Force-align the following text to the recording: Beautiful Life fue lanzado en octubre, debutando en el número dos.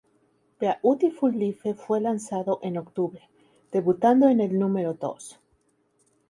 Beautiful 0.59 1.31
Life 1.35 1.75
fue 1.75 2.01
lanzado 2.01 2.57
en 2.63 2.79
octubre, 2.79 3.21
debutando 3.71 4.29
en 4.29 4.39
el 4.41 4.57
número 4.57 4.95
dos. 4.95 5.39